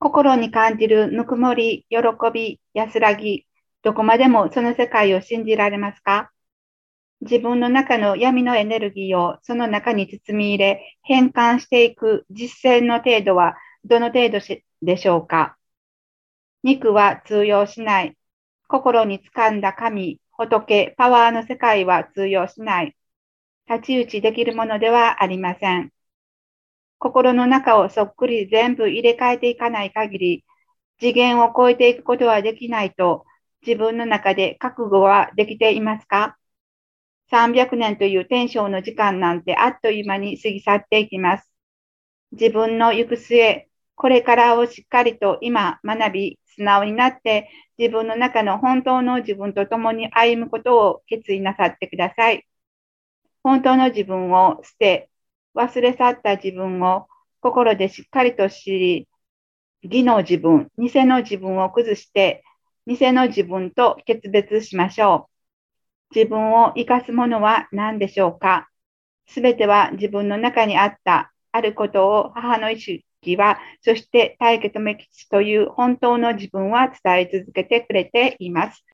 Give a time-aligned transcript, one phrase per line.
[0.00, 1.98] 心に感じるぬくもり、喜
[2.32, 3.46] び、安らぎ、
[3.82, 6.30] どこまでもその世界を信じられますか？
[7.20, 14.38] 自分の中の闇のエネルギーをその中に包み入れ、変換していく実践の程度はどの程度
[14.82, 15.56] でしょうか？
[16.62, 18.16] 肉は通用しない。
[18.68, 22.94] 心に掴んだ神、仏、パワーの世界は通用しない。
[23.66, 25.92] 太刀打ちできるものではありません。
[26.98, 30.44] 心の中をそっくり全部入れ替えていかない限り、
[30.98, 33.24] 次元を超えていくことはできないと
[33.66, 36.38] 自分の中で覚悟はできていますか
[37.30, 41.50] ?300 年という天正の時間なんてあっという間に過ぎ去っていきます。
[42.32, 52.46] 自分の行く末、これからをしっかりと今学び、素直になって自分の中の本当の自分と共に歩むことを決意なさってください。
[53.42, 55.07] 本当の自分を捨て、
[55.58, 57.08] 忘れ去った自分を
[57.40, 59.08] 心でしっかりと知り、
[59.82, 62.44] 義の自分、偽の自分を崩して、
[62.86, 65.28] 偽の自分と決別しましょ
[66.12, 66.14] う。
[66.16, 68.68] 自分を生かすものは何でしょうか？
[69.26, 78.84] すべては自分の中にあったあることを母の意識は、そして大家とめ吉という本当の自分は伝え続けてくれています。